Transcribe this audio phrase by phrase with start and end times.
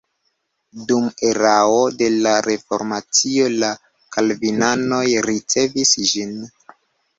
[0.91, 3.71] Dum erao de la reformacio la
[4.17, 6.37] kalvinanoj ricevis ĝin.